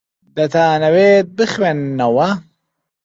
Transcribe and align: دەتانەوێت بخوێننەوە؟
دەتانەوێت 0.35 1.27
بخوێننەوە؟ 1.37 2.29